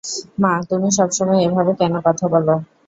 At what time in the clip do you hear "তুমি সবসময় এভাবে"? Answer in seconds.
0.69-1.71